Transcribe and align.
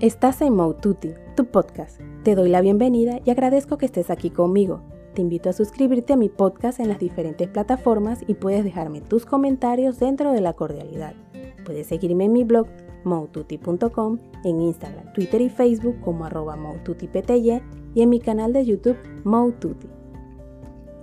Estás 0.00 0.42
en 0.42 0.54
Moututi, 0.54 1.14
tu 1.36 1.46
podcast. 1.46 2.02
Te 2.22 2.34
doy 2.34 2.50
la 2.50 2.60
bienvenida 2.60 3.20
y 3.24 3.30
agradezco 3.30 3.78
que 3.78 3.86
estés 3.86 4.10
aquí 4.10 4.28
conmigo. 4.28 4.82
Te 5.14 5.22
invito 5.22 5.48
a 5.48 5.54
suscribirte 5.54 6.12
a 6.12 6.16
mi 6.18 6.28
podcast 6.28 6.80
en 6.80 6.88
las 6.88 6.98
diferentes 6.98 7.48
plataformas 7.48 8.20
y 8.26 8.34
puedes 8.34 8.62
dejarme 8.62 9.00
tus 9.00 9.24
comentarios 9.24 9.98
dentro 9.98 10.32
de 10.32 10.42
la 10.42 10.52
cordialidad. 10.52 11.14
Puedes 11.64 11.86
seguirme 11.86 12.26
en 12.26 12.34
mi 12.34 12.44
blog 12.44 12.66
moututi.com, 13.04 14.18
en 14.44 14.60
Instagram, 14.60 15.14
Twitter 15.14 15.40
y 15.40 15.48
Facebook 15.48 15.98
como 16.02 16.26
arroba 16.26 16.58
y 17.94 18.02
en 18.02 18.10
mi 18.10 18.20
canal 18.20 18.52
de 18.52 18.66
YouTube 18.66 18.98
Moututi. 19.24 19.88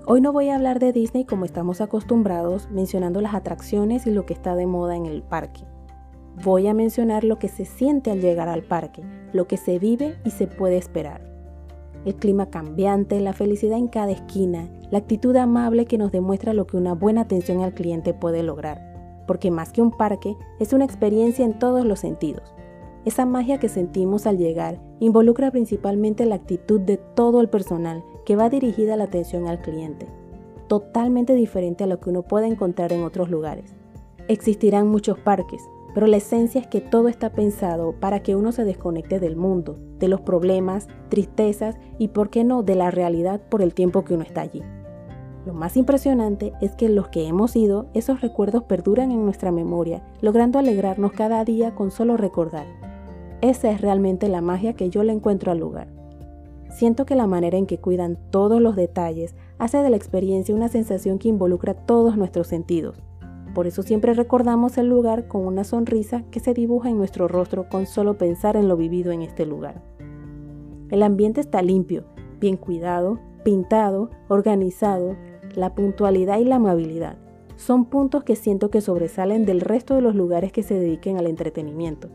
Hoy 0.06 0.22
no 0.22 0.32
voy 0.32 0.50
a 0.50 0.56
hablar 0.56 0.78
de 0.78 0.94
Disney 0.94 1.26
como 1.26 1.46
estamos 1.46 1.82
acostumbrados, 1.82 2.70
mencionando 2.70 3.22
las 3.22 3.34
atracciones 3.34 4.06
y 4.06 4.12
lo 4.12 4.28
que 4.28 4.34
está 4.34 4.56
de 4.56 4.68
moda 4.68 4.96
en 4.96 5.08
el 5.08 5.24
parque. 5.24 5.62
Voy 6.42 6.68
a 6.68 6.74
mencionar 6.74 7.24
lo 7.24 7.38
que 7.38 7.48
se 7.48 7.66
siente 7.66 8.10
al 8.10 8.20
llegar 8.20 8.50
al 8.50 8.64
parque, 8.64 9.04
lo 9.34 9.48
que 9.48 9.58
se 9.58 9.78
vive 9.78 10.16
y 10.26 10.32
se 10.32 10.48
puede 10.48 10.78
esperar. 10.78 11.22
El 12.06 12.16
clima 12.16 12.48
cambiante, 12.50 13.20
la 13.20 13.34
felicidad 13.34 13.78
en 13.78 13.88
cada 13.88 14.12
esquina, 14.12 14.68
la 14.90 14.98
actitud 14.98 15.36
amable 15.36 15.86
que 15.86 15.98
nos 15.98 16.12
demuestra 16.12 16.54
lo 16.54 16.66
que 16.66 16.76
una 16.76 16.94
buena 16.94 17.22
atención 17.22 17.62
al 17.62 17.74
cliente 17.74 18.14
puede 18.14 18.44
lograr. 18.44 18.82
Porque 19.28 19.52
más 19.52 19.72
que 19.72 19.82
un 19.82 19.92
parque, 19.92 20.36
es 20.60 20.74
una 20.74 20.86
experiencia 20.86 21.46
en 21.46 21.58
todos 21.60 21.86
los 21.86 22.00
sentidos. 22.00 22.54
Esa 23.06 23.26
magia 23.26 23.60
que 23.60 23.70
sentimos 23.70 24.26
al 24.26 24.38
llegar 24.38 24.80
involucra 25.00 25.52
principalmente 25.52 26.26
la 26.26 26.36
actitud 26.36 26.82
de 26.82 26.98
todo 26.98 27.42
el 27.42 27.50
personal 27.50 28.04
que 28.26 28.36
va 28.36 28.50
dirigida 28.50 28.96
a 28.96 28.98
la 28.98 29.06
atención 29.06 29.48
al 29.48 29.62
cliente, 29.62 30.08
totalmente 30.68 31.36
diferente 31.36 31.84
a 31.84 31.88
lo 31.88 32.00
que 32.00 32.10
uno 32.10 32.24
puede 32.24 32.48
encontrar 32.48 32.92
en 32.92 33.04
otros 33.04 33.30
lugares. 33.30 33.76
Existirán 34.30 34.88
muchos 34.88 35.20
parques, 35.20 35.62
pero 35.94 36.08
la 36.08 36.18
esencia 36.18 36.60
es 36.60 36.68
que 36.68 36.82
todo 36.82 37.08
está 37.08 37.32
pensado 37.32 37.94
para 38.00 38.22
que 38.22 38.36
uno 38.36 38.52
se 38.52 38.66
desconecte 38.66 39.20
del 39.20 39.36
mundo, 39.36 39.78
de 40.00 40.08
los 40.08 40.22
problemas, 40.22 40.88
tristezas 41.10 41.78
y, 42.00 42.10
por 42.10 42.30
qué 42.30 42.44
no, 42.44 42.64
de 42.64 42.76
la 42.76 42.92
realidad 42.92 43.42
por 43.50 43.62
el 43.62 43.74
tiempo 43.74 44.04
que 44.04 44.16
uno 44.16 44.24
está 44.24 44.42
allí. 44.42 44.62
Lo 45.46 45.54
más 45.54 45.76
impresionante 45.78 46.54
es 46.62 46.72
que 46.76 46.90
los 46.90 47.10
que 47.10 47.28
hemos 47.28 47.56
ido, 47.56 47.88
esos 47.94 48.22
recuerdos 48.22 48.64
perduran 48.64 49.12
en 49.12 49.26
nuestra 49.26 49.52
memoria, 49.52 50.04
logrando 50.22 50.58
alegrarnos 50.58 51.12
cada 51.12 51.44
día 51.44 51.76
con 51.76 51.92
solo 51.92 52.18
recordar. 52.18 52.66
Esa 53.42 53.70
es 53.72 53.82
realmente 53.82 54.30
la 54.30 54.42
magia 54.42 54.74
que 54.74 54.90
yo 54.90 55.04
le 55.04 55.12
encuentro 55.12 55.52
al 55.52 55.60
lugar. 55.60 55.88
Siento 56.70 57.06
que 57.06 57.16
la 57.16 57.28
manera 57.28 57.58
en 57.58 57.68
que 57.68 57.78
cuidan 57.78 58.18
todos 58.32 58.62
los 58.62 58.76
detalles 58.76 59.36
hace 59.60 59.78
de 59.80 59.90
la 59.90 59.98
experiencia 59.98 60.56
una 60.56 60.70
sensación 60.70 61.20
que 61.20 61.28
involucra 61.28 61.74
todos 61.74 62.18
nuestros 62.18 62.48
sentidos 62.48 63.04
por 63.54 63.68
eso 63.68 63.84
siempre 63.84 64.14
recordamos 64.14 64.78
el 64.78 64.88
lugar 64.88 65.28
con 65.28 65.46
una 65.46 65.64
sonrisa 65.64 66.24
que 66.32 66.40
se 66.40 66.54
dibuja 66.54 66.90
en 66.90 66.98
nuestro 66.98 67.28
rostro 67.28 67.70
con 67.70 67.86
solo 67.86 68.18
pensar 68.18 68.56
en 68.56 68.68
lo 68.68 68.76
vivido 68.78 69.12
en 69.12 69.22
este 69.22 69.46
lugar. 69.46 69.82
El 70.90 71.04
ambiente 71.04 71.42
está 71.42 71.62
limpio, 71.62 72.04
bien 72.40 72.58
cuidado, 72.58 73.20
pintado, 73.44 74.10
organizado, 74.28 75.16
la 75.56 75.76
puntualidad 75.76 76.40
y 76.40 76.46
la 76.46 76.56
amabilidad. 76.56 77.18
Son 77.56 77.86
puntos 77.86 78.24
que 78.24 78.36
siento 78.36 78.72
que 78.72 78.82
sobresalen 78.82 79.46
del 79.46 79.62
resto 79.62 79.96
de 79.96 80.02
los 80.02 80.16
lugares 80.16 80.52
que 80.52 80.64
se 80.64 80.74
dediquen 80.74 81.18
al 81.18 81.28
entretenimiento. 81.28 82.10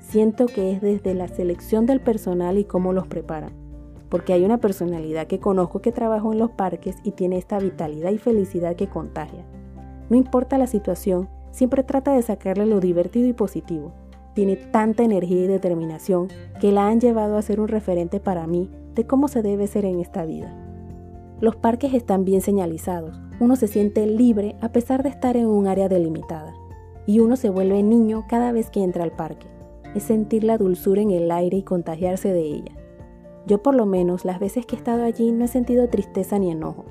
Siento 0.00 0.46
que 0.46 0.72
es 0.72 0.80
desde 0.80 1.14
la 1.14 1.28
selección 1.28 1.84
del 1.86 2.00
personal 2.00 2.58
y 2.58 2.64
cómo 2.64 2.92
los 2.92 3.06
preparan, 3.06 3.52
porque 4.08 4.32
hay 4.32 4.44
una 4.44 4.58
personalidad 4.58 5.26
que 5.26 5.38
conozco 5.38 5.80
que 5.82 5.92
trabajó 5.92 6.32
en 6.32 6.38
los 6.38 6.50
parques 6.50 6.96
y 7.04 7.12
tiene 7.12 7.36
esta 7.36 7.58
vitalidad 7.58 8.10
y 8.10 8.18
felicidad 8.18 8.76
que 8.76 8.88
contagia. 8.88 9.44
No 10.10 10.16
importa 10.16 10.58
la 10.58 10.66
situación, 10.66 11.28
siempre 11.52 11.84
trata 11.84 12.12
de 12.12 12.22
sacarle 12.22 12.66
lo 12.66 12.80
divertido 12.80 13.28
y 13.28 13.32
positivo. 13.32 13.92
Tiene 14.34 14.56
tanta 14.56 15.04
energía 15.04 15.44
y 15.44 15.46
determinación 15.46 16.28
que 16.60 16.72
la 16.72 16.88
han 16.88 17.00
llevado 17.00 17.36
a 17.36 17.42
ser 17.42 17.60
un 17.60 17.68
referente 17.68 18.18
para 18.18 18.46
mí 18.48 18.68
de 18.94 19.06
cómo 19.06 19.28
se 19.28 19.40
debe 19.40 19.68
ser 19.68 19.84
en 19.84 20.00
esta 20.00 20.24
vida. 20.24 20.52
Los 21.40 21.54
parques 21.54 21.94
están 21.94 22.24
bien 22.24 22.40
señalizados, 22.40 23.20
uno 23.38 23.54
se 23.54 23.68
siente 23.68 24.04
libre 24.06 24.56
a 24.60 24.72
pesar 24.72 25.02
de 25.04 25.08
estar 25.08 25.36
en 25.36 25.46
un 25.46 25.68
área 25.68 25.88
delimitada, 25.88 26.54
y 27.06 27.20
uno 27.20 27.36
se 27.36 27.48
vuelve 27.48 27.82
niño 27.82 28.24
cada 28.28 28.52
vez 28.52 28.68
que 28.68 28.82
entra 28.82 29.04
al 29.04 29.12
parque. 29.12 29.46
Es 29.94 30.02
sentir 30.02 30.44
la 30.44 30.58
dulzura 30.58 31.02
en 31.02 31.12
el 31.12 31.30
aire 31.30 31.56
y 31.56 31.62
contagiarse 31.62 32.32
de 32.32 32.42
ella. 32.42 32.72
Yo 33.46 33.62
por 33.62 33.74
lo 33.74 33.86
menos 33.86 34.24
las 34.24 34.40
veces 34.40 34.66
que 34.66 34.74
he 34.74 34.78
estado 34.78 35.04
allí 35.04 35.32
no 35.32 35.44
he 35.44 35.48
sentido 35.48 35.88
tristeza 35.88 36.38
ni 36.38 36.50
enojo, 36.50 36.84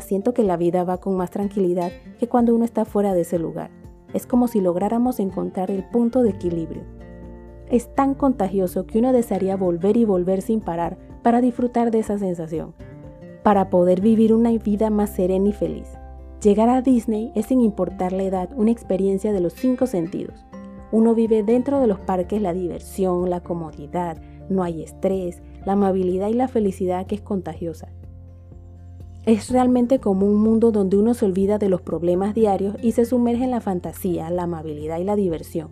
siento 0.00 0.34
que 0.34 0.44
la 0.44 0.56
vida 0.56 0.84
va 0.84 0.98
con 0.98 1.16
más 1.16 1.30
tranquilidad 1.30 1.92
que 2.18 2.28
cuando 2.28 2.54
uno 2.54 2.64
está 2.64 2.84
fuera 2.84 3.14
de 3.14 3.22
ese 3.22 3.38
lugar. 3.38 3.70
Es 4.14 4.26
como 4.26 4.48
si 4.48 4.60
lográramos 4.60 5.20
encontrar 5.20 5.70
el 5.70 5.84
punto 5.84 6.22
de 6.22 6.30
equilibrio. 6.30 6.82
Es 7.70 7.94
tan 7.94 8.14
contagioso 8.14 8.86
que 8.86 8.98
uno 8.98 9.12
desearía 9.12 9.56
volver 9.56 9.96
y 9.96 10.04
volver 10.04 10.42
sin 10.42 10.60
parar 10.60 10.98
para 11.22 11.40
disfrutar 11.40 11.90
de 11.90 12.00
esa 12.00 12.18
sensación, 12.18 12.74
para 13.42 13.70
poder 13.70 14.00
vivir 14.00 14.34
una 14.34 14.50
vida 14.50 14.90
más 14.90 15.10
serena 15.10 15.48
y 15.48 15.52
feliz. 15.52 15.88
Llegar 16.42 16.68
a 16.68 16.82
Disney 16.82 17.32
es 17.34 17.46
sin 17.46 17.60
importar 17.60 18.12
la 18.12 18.24
edad 18.24 18.50
una 18.56 18.72
experiencia 18.72 19.32
de 19.32 19.40
los 19.40 19.52
cinco 19.52 19.86
sentidos. 19.86 20.44
Uno 20.90 21.14
vive 21.14 21.42
dentro 21.42 21.80
de 21.80 21.86
los 21.86 22.00
parques 22.00 22.42
la 22.42 22.52
diversión, 22.52 23.30
la 23.30 23.40
comodidad, 23.40 24.18
no 24.50 24.62
hay 24.62 24.82
estrés, 24.82 25.40
la 25.64 25.72
amabilidad 25.72 26.28
y 26.28 26.34
la 26.34 26.48
felicidad 26.48 27.06
que 27.06 27.14
es 27.14 27.20
contagiosa. 27.22 27.88
Es 29.24 29.50
realmente 29.50 30.00
como 30.00 30.26
un 30.26 30.42
mundo 30.42 30.72
donde 30.72 30.96
uno 30.96 31.14
se 31.14 31.24
olvida 31.24 31.56
de 31.58 31.68
los 31.68 31.80
problemas 31.80 32.34
diarios 32.34 32.74
y 32.82 32.90
se 32.90 33.04
sumerge 33.04 33.44
en 33.44 33.52
la 33.52 33.60
fantasía, 33.60 34.28
la 34.30 34.44
amabilidad 34.44 34.98
y 34.98 35.04
la 35.04 35.14
diversión. 35.14 35.70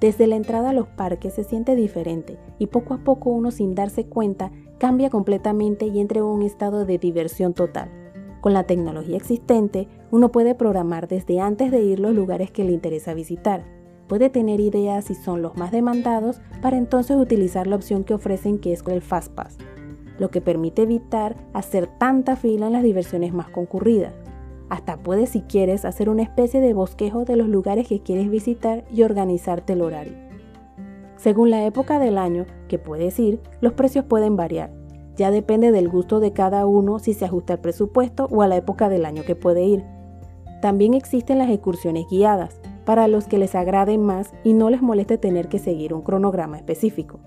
Desde 0.00 0.28
la 0.28 0.36
entrada 0.36 0.70
a 0.70 0.72
los 0.72 0.86
parques 0.86 1.34
se 1.34 1.42
siente 1.42 1.74
diferente 1.74 2.38
y 2.60 2.68
poco 2.68 2.94
a 2.94 2.98
poco 2.98 3.30
uno 3.30 3.50
sin 3.50 3.74
darse 3.74 4.06
cuenta 4.06 4.52
cambia 4.78 5.10
completamente 5.10 5.86
y 5.86 5.98
entra 5.98 6.20
en 6.20 6.26
un 6.26 6.42
estado 6.42 6.86
de 6.86 6.98
diversión 6.98 7.54
total. 7.54 7.90
Con 8.40 8.52
la 8.52 8.64
tecnología 8.64 9.16
existente, 9.16 9.88
uno 10.12 10.30
puede 10.30 10.54
programar 10.54 11.08
desde 11.08 11.40
antes 11.40 11.72
de 11.72 11.82
ir 11.82 11.98
los 11.98 12.14
lugares 12.14 12.52
que 12.52 12.62
le 12.62 12.70
interesa 12.70 13.14
visitar. 13.14 13.64
Puede 14.06 14.30
tener 14.30 14.60
ideas 14.60 15.06
si 15.06 15.16
son 15.16 15.42
los 15.42 15.56
más 15.56 15.72
demandados 15.72 16.40
para 16.60 16.76
entonces 16.76 17.16
utilizar 17.16 17.66
la 17.66 17.76
opción 17.76 18.04
que 18.04 18.14
ofrecen 18.14 18.60
que 18.60 18.72
es 18.72 18.84
el 18.86 19.02
Fastpass 19.02 19.58
lo 20.22 20.30
que 20.30 20.40
permite 20.40 20.82
evitar 20.82 21.34
hacer 21.52 21.88
tanta 21.98 22.36
fila 22.36 22.68
en 22.68 22.72
las 22.74 22.84
diversiones 22.84 23.34
más 23.34 23.48
concurridas. 23.48 24.14
Hasta 24.70 24.96
puedes, 24.96 25.30
si 25.30 25.42
quieres, 25.42 25.84
hacer 25.84 26.08
una 26.08 26.22
especie 26.22 26.60
de 26.60 26.74
bosquejo 26.74 27.24
de 27.24 27.34
los 27.34 27.48
lugares 27.48 27.88
que 27.88 28.00
quieres 28.00 28.30
visitar 28.30 28.84
y 28.88 29.02
organizarte 29.02 29.72
el 29.72 29.82
horario. 29.82 30.14
Según 31.16 31.50
la 31.50 31.66
época 31.66 31.98
del 31.98 32.18
año 32.18 32.46
que 32.68 32.78
puedes 32.78 33.18
ir, 33.18 33.40
los 33.60 33.72
precios 33.72 34.04
pueden 34.04 34.36
variar. 34.36 34.72
Ya 35.16 35.32
depende 35.32 35.72
del 35.72 35.88
gusto 35.88 36.20
de 36.20 36.32
cada 36.32 36.66
uno 36.66 37.00
si 37.00 37.14
se 37.14 37.24
ajusta 37.24 37.54
al 37.54 37.60
presupuesto 37.60 38.28
o 38.30 38.42
a 38.42 38.46
la 38.46 38.56
época 38.56 38.88
del 38.88 39.04
año 39.04 39.24
que 39.24 39.34
puede 39.34 39.64
ir. 39.64 39.84
También 40.62 40.94
existen 40.94 41.38
las 41.38 41.50
excursiones 41.50 42.06
guiadas, 42.08 42.60
para 42.84 43.08
los 43.08 43.26
que 43.26 43.38
les 43.38 43.56
agraden 43.56 44.04
más 44.04 44.32
y 44.44 44.52
no 44.52 44.70
les 44.70 44.82
moleste 44.82 45.18
tener 45.18 45.48
que 45.48 45.58
seguir 45.58 45.92
un 45.92 46.02
cronograma 46.02 46.56
específico. 46.58 47.18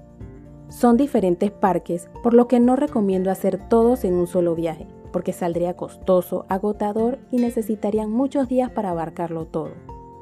Son 0.76 0.98
diferentes 0.98 1.52
parques, 1.52 2.10
por 2.22 2.34
lo 2.34 2.50
que 2.50 2.60
no 2.60 2.76
recomiendo 2.76 3.32
hacer 3.32 3.58
todos 3.70 4.04
en 4.04 4.14
un 4.16 4.28
solo 4.28 4.56
viaje, 4.56 4.88
porque 5.14 5.32
saldría 5.32 5.78
costoso, 5.78 6.46
agotador 6.50 7.18
y 7.32 7.38
necesitarían 7.38 8.12
muchos 8.12 8.50
días 8.50 8.72
para 8.72 8.90
abarcarlo 8.90 9.46
todo. 9.46 9.70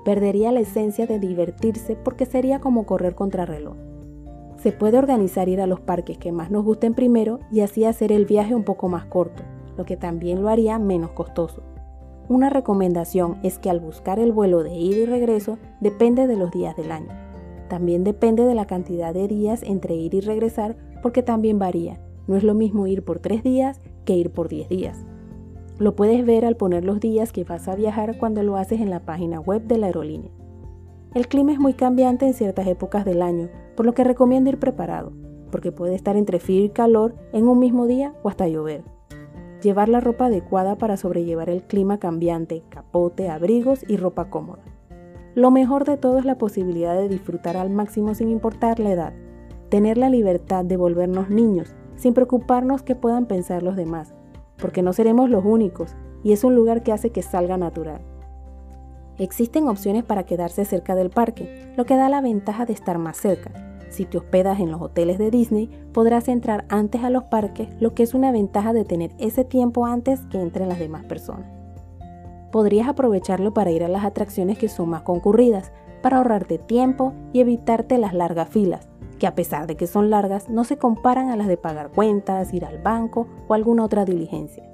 Perdería 0.06 0.52
la 0.52 0.60
esencia 0.60 1.08
de 1.08 1.18
divertirse 1.18 1.96
porque 1.96 2.28
sería 2.28 2.60
como 2.60 2.86
correr 2.86 3.16
contra 3.16 3.48
reloj. 3.48 3.74
Se 4.62 4.72
puede 4.72 5.00
organizar 5.00 5.50
ir 5.50 5.60
a 5.60 5.66
los 5.66 5.80
parques 5.80 6.20
que 6.20 6.32
más 6.32 6.52
nos 6.52 6.64
gusten 6.64 6.94
primero 6.94 7.40
y 7.52 7.62
así 7.62 7.86
hacer 7.86 8.12
el 8.12 8.28
viaje 8.28 8.54
un 8.54 8.64
poco 8.64 8.90
más 8.90 9.06
corto, 9.06 9.42
lo 9.76 9.86
que 9.86 9.98
también 9.98 10.44
lo 10.44 10.50
haría 10.50 10.78
menos 10.78 11.14
costoso. 11.14 11.64
Una 12.30 12.52
recomendación 12.52 13.40
es 13.42 13.58
que 13.58 13.72
al 13.72 13.80
buscar 13.80 14.20
el 14.20 14.32
vuelo 14.32 14.62
de 14.62 14.76
ida 14.76 14.98
y 14.98 15.06
regreso 15.06 15.58
depende 15.82 16.28
de 16.28 16.36
los 16.36 16.52
días 16.52 16.76
del 16.78 16.92
año. 16.92 17.33
También 17.74 18.04
depende 18.04 18.46
de 18.46 18.54
la 18.54 18.68
cantidad 18.68 19.16
de 19.16 19.28
días 19.28 19.64
entre 19.64 19.96
ir 19.96 20.14
y 20.14 20.22
regresar 20.22 20.78
porque 21.02 21.24
también 21.24 21.58
varía. 21.58 22.00
No 22.28 22.36
es 22.36 22.44
lo 22.44 22.54
mismo 22.54 22.86
ir 22.86 23.04
por 23.04 23.18
3 23.18 23.42
días 23.42 23.82
que 24.06 24.16
ir 24.16 24.30
por 24.30 24.48
10 24.48 24.70
días. 24.70 25.08
Lo 25.80 25.96
puedes 25.96 26.24
ver 26.24 26.46
al 26.46 26.56
poner 26.56 26.86
los 26.86 27.00
días 27.00 27.32
que 27.32 27.44
vas 27.44 27.68
a 27.68 27.76
viajar 27.76 28.20
cuando 28.20 28.44
lo 28.44 28.58
haces 28.58 28.80
en 28.80 28.92
la 28.92 29.00
página 29.00 29.40
web 29.40 29.64
de 29.64 29.80
la 29.80 29.88
aerolínea. 29.88 30.30
El 31.16 31.28
clima 31.28 31.52
es 31.52 31.58
muy 31.58 31.74
cambiante 31.74 32.28
en 32.28 32.36
ciertas 32.36 32.68
épocas 32.68 33.06
del 33.06 33.24
año, 33.24 33.50
por 33.76 33.88
lo 33.88 33.96
que 33.96 34.04
recomiendo 34.04 34.52
ir 34.52 34.60
preparado, 34.60 35.12
porque 35.52 35.72
puede 35.72 35.96
estar 35.96 36.16
entre 36.16 36.38
frío 36.38 36.64
y 36.64 36.70
calor 36.70 37.16
en 37.32 37.48
un 37.48 37.58
mismo 37.58 37.88
día 37.88 38.14
o 38.22 38.30
hasta 38.30 38.48
llover. 38.48 38.84
Llevar 39.64 39.90
la 39.90 40.00
ropa 40.00 40.28
adecuada 40.28 40.78
para 40.78 40.96
sobrellevar 40.96 41.50
el 41.50 41.64
clima 41.64 41.98
cambiante, 41.98 42.62
capote, 42.70 43.30
abrigos 43.30 43.84
y 43.88 43.98
ropa 43.98 44.30
cómoda. 44.30 44.73
Lo 45.36 45.50
mejor 45.50 45.84
de 45.84 45.98
todo 45.98 46.20
es 46.20 46.26
la 46.26 46.38
posibilidad 46.38 46.96
de 46.96 47.10
disfrutar 47.10 47.58
al 47.58 47.72
máximo 47.72 48.14
sin 48.14 48.30
importar 48.30 48.80
la 48.80 48.92
edad, 48.92 49.14
tener 49.70 49.98
la 49.98 50.10
libertad 50.10 50.64
de 50.64 50.78
volvernos 50.78 51.30
niños 51.30 51.74
sin 51.96 52.14
preocuparnos 52.14 52.84
que 52.84 52.96
puedan 52.96 53.26
pensar 53.26 53.64
los 53.64 53.76
demás, 53.76 54.14
porque 54.58 54.84
no 54.84 54.94
seremos 54.94 55.32
los 55.32 55.44
únicos 55.44 55.96
y 56.24 56.34
es 56.34 56.44
un 56.44 56.54
lugar 56.54 56.84
que 56.84 56.92
hace 56.92 57.10
que 57.10 57.24
salga 57.24 57.58
natural. 57.58 58.02
Existen 59.18 59.68
opciones 59.68 60.04
para 60.04 60.24
quedarse 60.24 60.66
cerca 60.66 60.96
del 60.96 61.10
parque, 61.10 61.74
lo 61.78 61.86
que 61.86 61.96
da 61.96 62.10
la 62.10 62.22
ventaja 62.22 62.66
de 62.66 62.74
estar 62.74 63.00
más 63.00 63.18
cerca. 63.18 63.52
Si 63.90 64.06
te 64.06 64.18
hospedas 64.18 64.60
en 64.60 64.72
los 64.72 64.82
hoteles 64.82 65.18
de 65.18 65.32
Disney, 65.32 65.70
podrás 65.94 66.28
entrar 66.28 66.66
antes 66.70 67.04
a 67.04 67.10
los 67.10 67.24
parques, 67.24 67.70
lo 67.80 67.94
que 67.94 68.04
es 68.04 68.14
una 68.14 68.32
ventaja 68.32 68.74
de 68.74 68.86
tener 68.86 69.12
ese 69.18 69.46
tiempo 69.46 69.86
antes 69.86 70.22
que 70.28 70.40
entren 70.40 70.70
las 70.70 70.80
demás 70.80 71.06
personas. 71.06 71.63
Podrías 72.54 72.88
aprovecharlo 72.88 73.52
para 73.52 73.72
ir 73.72 73.84
a 73.84 73.88
las 73.88 74.06
atracciones 74.06 74.60
que 74.60 74.70
son 74.70 74.88
más 74.90 75.02
concurridas, 75.02 75.72
para 76.04 76.18
ahorrarte 76.18 76.60
tiempo 76.60 77.12
y 77.34 77.40
evitarte 77.40 77.98
las 77.98 78.14
largas 78.14 78.48
filas, 78.48 78.88
que 79.18 79.26
a 79.26 79.34
pesar 79.34 79.66
de 79.66 79.76
que 79.76 79.88
son 79.88 80.12
largas, 80.12 80.50
no 80.50 80.64
se 80.64 80.78
comparan 80.78 81.32
a 81.32 81.36
las 81.36 81.48
de 81.48 81.58
pagar 81.58 81.90
cuentas, 81.90 82.54
ir 82.54 82.64
al 82.64 82.78
banco 82.78 83.26
o 83.48 83.56
alguna 83.56 83.84
otra 83.84 84.06
diligencia. 84.06 84.70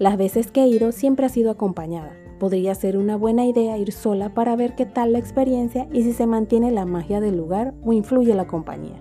Las 0.00 0.16
veces 0.16 0.50
que 0.50 0.64
he 0.64 0.66
ido 0.66 0.90
siempre 0.90 1.26
ha 1.26 1.28
sido 1.28 1.52
acompañada. 1.52 2.10
Podría 2.40 2.74
ser 2.74 2.96
una 2.96 3.16
buena 3.16 3.44
idea 3.44 3.78
ir 3.78 3.92
sola 3.92 4.34
para 4.34 4.56
ver 4.56 4.74
qué 4.74 4.84
tal 4.84 5.12
la 5.12 5.20
experiencia 5.20 5.86
y 5.92 6.02
si 6.02 6.12
se 6.12 6.26
mantiene 6.26 6.72
la 6.72 6.86
magia 6.86 7.20
del 7.20 7.36
lugar 7.36 7.72
o 7.84 7.92
influye 7.92 8.34
la 8.34 8.48
compañía. 8.48 9.00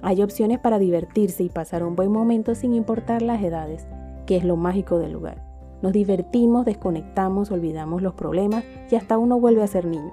Hay 0.00 0.22
opciones 0.22 0.60
para 0.60 0.78
divertirse 0.78 1.42
y 1.42 1.48
pasar 1.48 1.82
un 1.82 1.96
buen 1.96 2.12
momento 2.12 2.54
sin 2.54 2.72
importar 2.72 3.20
las 3.20 3.42
edades, 3.42 3.84
que 4.26 4.36
es 4.36 4.44
lo 4.44 4.54
mágico 4.54 5.00
del 5.00 5.10
lugar. 5.10 5.49
Nos 5.82 5.92
divertimos, 5.92 6.64
desconectamos, 6.66 7.50
olvidamos 7.50 8.02
los 8.02 8.14
problemas 8.14 8.64
y 8.90 8.96
hasta 8.96 9.18
uno 9.18 9.40
vuelve 9.40 9.62
a 9.62 9.66
ser 9.66 9.86
niño. 9.86 10.12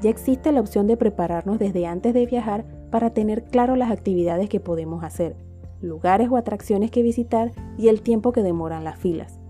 Ya 0.00 0.10
existe 0.10 0.52
la 0.52 0.60
opción 0.60 0.86
de 0.86 0.96
prepararnos 0.96 1.58
desde 1.58 1.86
antes 1.86 2.14
de 2.14 2.26
viajar 2.26 2.64
para 2.90 3.10
tener 3.10 3.44
claro 3.44 3.74
las 3.74 3.90
actividades 3.90 4.48
que 4.48 4.60
podemos 4.60 5.02
hacer, 5.02 5.36
lugares 5.80 6.28
o 6.30 6.36
atracciones 6.36 6.90
que 6.90 7.02
visitar 7.02 7.52
y 7.78 7.88
el 7.88 8.02
tiempo 8.02 8.32
que 8.32 8.42
demoran 8.42 8.84
las 8.84 8.98
filas. 8.98 9.40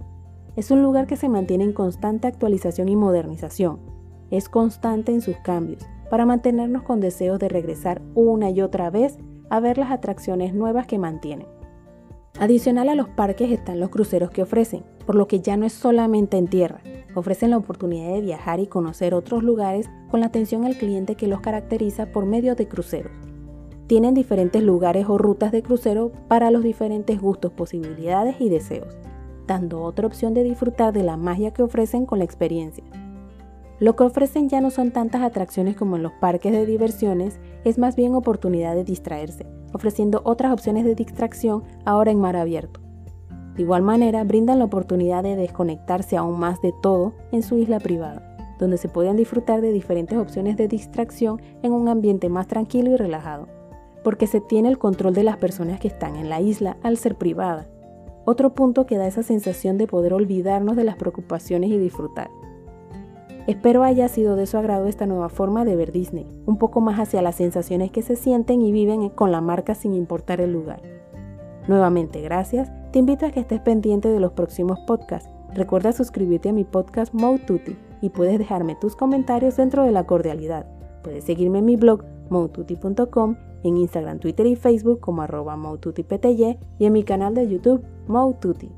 Es 0.56 0.70
un 0.70 0.82
lugar 0.82 1.06
que 1.06 1.16
se 1.16 1.28
mantiene 1.28 1.64
en 1.64 1.72
constante 1.72 2.28
actualización 2.28 2.88
y 2.88 2.96
modernización. 2.96 3.80
Es 4.30 4.48
constante 4.48 5.12
en 5.12 5.20
sus 5.20 5.36
cambios, 5.38 5.84
para 6.08 6.26
mantenernos 6.26 6.84
con 6.84 7.00
deseos 7.00 7.38
de 7.38 7.48
regresar 7.48 8.00
una 8.14 8.50
y 8.50 8.60
otra 8.60 8.90
vez 8.90 9.18
a 9.50 9.60
ver 9.60 9.78
las 9.78 9.90
atracciones 9.90 10.54
nuevas 10.54 10.86
que 10.86 10.98
mantienen. 10.98 11.48
Adicional 12.38 12.88
a 12.88 12.94
los 12.94 13.08
parques 13.08 13.50
están 13.50 13.80
los 13.80 13.90
cruceros 13.90 14.30
que 14.30 14.42
ofrecen, 14.42 14.84
por 15.06 15.14
lo 15.14 15.28
que 15.28 15.40
ya 15.40 15.56
no 15.56 15.66
es 15.66 15.72
solamente 15.72 16.36
en 16.36 16.48
tierra. 16.48 16.80
Ofrecen 17.14 17.50
la 17.50 17.58
oportunidad 17.58 18.12
de 18.12 18.20
viajar 18.20 18.60
y 18.60 18.66
conocer 18.66 19.14
otros 19.14 19.42
lugares 19.42 19.88
con 20.10 20.20
la 20.20 20.26
atención 20.26 20.64
al 20.64 20.76
cliente 20.76 21.14
que 21.14 21.28
los 21.28 21.40
caracteriza 21.40 22.06
por 22.06 22.26
medio 22.26 22.54
de 22.54 22.68
cruceros 22.68 23.12
tienen 23.86 24.14
diferentes 24.14 24.62
lugares 24.62 25.06
o 25.08 25.18
rutas 25.18 25.52
de 25.52 25.62
crucero 25.62 26.10
para 26.28 26.50
los 26.50 26.62
diferentes 26.62 27.20
gustos, 27.20 27.52
posibilidades 27.52 28.36
y 28.40 28.48
deseos, 28.48 28.96
dando 29.46 29.82
otra 29.82 30.06
opción 30.06 30.32
de 30.32 30.42
disfrutar 30.42 30.92
de 30.92 31.02
la 31.02 31.16
magia 31.16 31.52
que 31.52 31.62
ofrecen 31.62 32.06
con 32.06 32.18
la 32.18 32.24
experiencia. 32.24 32.84
Lo 33.80 33.96
que 33.96 34.04
ofrecen 34.04 34.48
ya 34.48 34.60
no 34.60 34.70
son 34.70 34.92
tantas 34.92 35.22
atracciones 35.22 35.76
como 35.76 35.96
en 35.96 36.02
los 36.02 36.12
parques 36.12 36.52
de 36.52 36.64
diversiones, 36.64 37.40
es 37.64 37.76
más 37.76 37.96
bien 37.96 38.14
oportunidad 38.14 38.74
de 38.74 38.84
distraerse, 38.84 39.46
ofreciendo 39.72 40.22
otras 40.24 40.52
opciones 40.52 40.84
de 40.84 40.94
distracción 40.94 41.64
ahora 41.84 42.10
en 42.10 42.20
mar 42.20 42.36
abierto. 42.36 42.83
De 43.56 43.62
igual 43.62 43.82
manera, 43.82 44.24
brindan 44.24 44.58
la 44.58 44.64
oportunidad 44.64 45.22
de 45.22 45.36
desconectarse 45.36 46.16
aún 46.16 46.38
más 46.38 46.60
de 46.60 46.72
todo 46.82 47.14
en 47.32 47.42
su 47.42 47.56
isla 47.56 47.80
privada, 47.80 48.36
donde 48.58 48.78
se 48.78 48.88
pueden 48.88 49.16
disfrutar 49.16 49.60
de 49.60 49.72
diferentes 49.72 50.18
opciones 50.18 50.56
de 50.56 50.68
distracción 50.68 51.40
en 51.62 51.72
un 51.72 51.88
ambiente 51.88 52.28
más 52.28 52.46
tranquilo 52.46 52.90
y 52.90 52.96
relajado 52.96 53.46
porque 54.04 54.28
se 54.28 54.40
tiene 54.40 54.68
el 54.68 54.78
control 54.78 55.14
de 55.14 55.24
las 55.24 55.38
personas 55.38 55.80
que 55.80 55.88
están 55.88 56.14
en 56.14 56.28
la 56.28 56.40
isla 56.40 56.76
al 56.82 56.98
ser 56.98 57.16
privada. 57.16 57.66
Otro 58.26 58.54
punto 58.54 58.86
que 58.86 58.98
da 58.98 59.06
esa 59.06 59.24
sensación 59.24 59.78
de 59.78 59.88
poder 59.88 60.12
olvidarnos 60.12 60.76
de 60.76 60.84
las 60.84 60.96
preocupaciones 60.96 61.70
y 61.70 61.78
disfrutar. 61.78 62.30
Espero 63.46 63.82
haya 63.82 64.08
sido 64.08 64.36
de 64.36 64.46
su 64.46 64.56
agrado 64.56 64.86
esta 64.86 65.06
nueva 65.06 65.28
forma 65.28 65.64
de 65.64 65.76
ver 65.76 65.90
Disney, 65.90 66.26
un 66.46 66.56
poco 66.56 66.80
más 66.80 66.98
hacia 67.00 67.20
las 67.20 67.34
sensaciones 67.34 67.90
que 67.90 68.02
se 68.02 68.16
sienten 68.16 68.62
y 68.62 68.72
viven 68.72 69.08
con 69.10 69.32
la 69.32 69.40
marca 69.40 69.74
sin 69.74 69.94
importar 69.94 70.40
el 70.40 70.52
lugar. 70.52 70.80
Nuevamente, 71.66 72.22
gracias. 72.22 72.70
Te 72.94 73.00
invito 73.00 73.26
a 73.26 73.32
que 73.32 73.40
estés 73.40 73.58
pendiente 73.58 74.08
de 74.08 74.20
los 74.20 74.30
próximos 74.34 74.78
podcasts. 74.86 75.28
Recuerda 75.52 75.92
suscribirte 75.92 76.50
a 76.50 76.52
mi 76.52 76.62
podcast 76.62 77.12
Moututi 77.12 77.76
y 78.00 78.10
puedes 78.10 78.38
dejarme 78.38 78.76
tus 78.76 78.94
comentarios 78.94 79.56
dentro 79.56 79.82
de 79.82 79.90
la 79.90 80.06
cordialidad. 80.06 80.64
Puedes 81.02 81.24
seguirme 81.24 81.58
en 81.58 81.64
mi 81.64 81.74
blog 81.74 82.04
moututi.com 82.30 83.34
en 83.64 83.76
Instagram, 83.78 84.20
Twitter 84.20 84.46
y 84.46 84.54
Facebook 84.54 85.00
como 85.00 85.22
arroba 85.22 85.58
y 86.78 86.84
en 86.84 86.92
mi 86.92 87.02
canal 87.02 87.34
de 87.34 87.48
YouTube 87.48 87.84
Moututi. 88.06 88.70